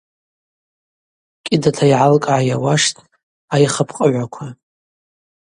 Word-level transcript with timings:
Кӏьыдата 1.45 1.85
йгӏалкӏгӏа 1.91 2.45
йауаштӏ 2.49 2.99
айха 3.53 3.83
пкъыгӏваква. 3.87 4.47